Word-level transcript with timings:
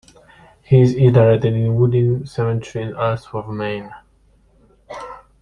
He 0.63 0.81
is 0.81 0.95
interred 0.95 1.45
in 1.45 1.75
Woodbine 1.75 2.25
Cemetery 2.25 2.85
in 2.85 2.95
Ellsworth, 2.95 3.49
Maine. 3.49 3.93